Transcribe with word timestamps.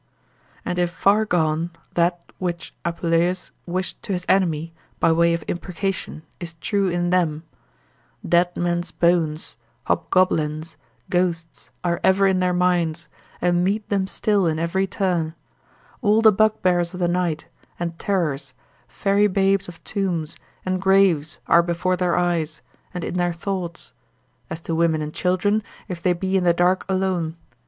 and 0.65 0.79
if 0.79 0.89
far 0.89 1.25
gone, 1.25 1.69
that 1.93 2.23
which 2.39 2.73
Apuleius 2.83 3.51
wished 3.67 4.01
to 4.01 4.13
his 4.13 4.25
enemy, 4.27 4.73
by 4.99 5.11
way 5.11 5.31
of 5.31 5.43
imprecation, 5.47 6.23
is 6.39 6.55
true 6.55 6.87
in 6.89 7.11
them; 7.11 7.43
Dead 8.27 8.57
men's 8.57 8.89
bones, 8.89 9.57
hobgoblins, 9.83 10.75
ghosts 11.11 11.69
are 11.83 11.99
ever 12.03 12.25
in 12.25 12.39
their 12.39 12.51
minds, 12.51 13.07
and 13.41 13.63
meet 13.63 13.87
them 13.89 14.07
still 14.07 14.47
in 14.47 14.57
every 14.57 14.87
turn: 14.87 15.35
all 16.01 16.19
the 16.23 16.31
bugbears 16.31 16.95
of 16.95 16.99
the 16.99 17.07
night, 17.07 17.45
and 17.79 17.99
terrors, 17.99 18.55
fairy 18.87 19.27
babes 19.27 19.67
of 19.67 19.83
tombs, 19.83 20.35
and 20.65 20.81
graves 20.81 21.39
are 21.45 21.61
before 21.61 21.95
their 21.95 22.17
eyes, 22.17 22.63
and 22.91 23.03
in 23.03 23.17
their 23.17 23.33
thoughts, 23.33 23.93
as 24.49 24.59
to 24.61 24.73
women 24.73 24.99
and 25.03 25.13
children, 25.13 25.61
if 25.87 26.01
they 26.01 26.11
be 26.13 26.35
in 26.37 26.43
the 26.43 26.55
dark 26.55 26.87
alone. 26.89 27.35